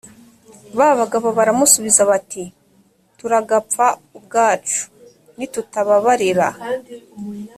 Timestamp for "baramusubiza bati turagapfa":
1.37-3.85